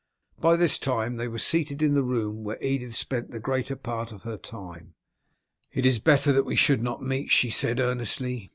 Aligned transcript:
By 0.39 0.55
this 0.55 0.79
time 0.79 1.17
they 1.17 1.27
were 1.27 1.37
seated 1.37 1.83
in 1.83 1.93
the 1.93 2.01
room 2.01 2.43
where 2.43 2.57
Edith 2.59 2.95
spent 2.95 3.29
the 3.29 3.39
greater 3.39 3.75
part 3.75 4.11
of 4.11 4.23
her 4.23 4.35
time. 4.35 4.95
"It 5.71 5.85
is 5.85 5.99
better 5.99 6.33
that 6.33 6.43
we 6.43 6.55
should 6.55 6.81
not 6.81 7.03
meet," 7.03 7.29
she 7.29 7.51
said 7.51 7.79
earnestly. 7.79 8.49